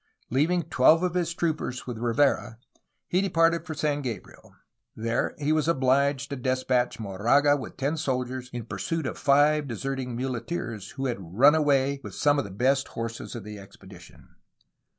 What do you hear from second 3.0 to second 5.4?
he de parted for San Gabriel. There